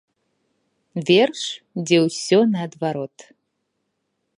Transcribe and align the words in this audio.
Верш, 1.09 1.41
дзе 1.91 1.97
ўсё 2.07 2.37
наадварот. 2.55 3.15